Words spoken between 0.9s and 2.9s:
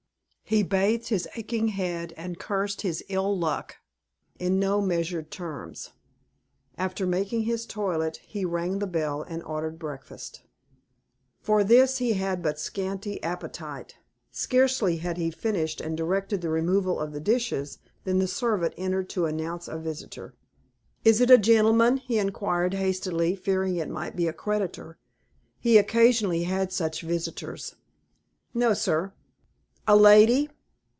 his aching head, and cursed